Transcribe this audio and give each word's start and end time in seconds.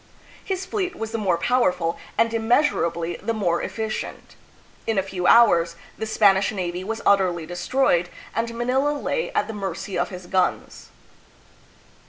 His 0.43 0.65
fleet 0.65 0.95
was 0.95 1.11
the 1.11 1.19
more 1.19 1.37
power 1.37 1.71
ful 1.71 1.95
and 2.17 2.33
immeasurably 2.33 3.17
the 3.21 3.35
more 3.35 3.61
efficient. 3.61 4.35
In 4.87 4.97
a 4.97 5.03
few 5.03 5.27
hours 5.27 5.75
the 5.95 6.07
Spanish 6.07 6.51
navy 6.51 6.83
was 6.83 7.03
utterly 7.05 7.45
destroyed 7.45 8.09
and 8.33 8.51
Manila 8.55 8.97
lay 8.97 9.31
at 9.33 9.45
the 9.45 9.53
mercy 9.53 9.99
of 9.99 10.09
his 10.09 10.25
guns. 10.25 10.89